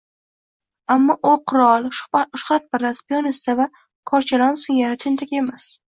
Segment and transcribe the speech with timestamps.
[0.93, 3.71] Ammo u qirol, shuhratparast, piyonista va
[4.13, 5.69] korchalon singari tentak emas.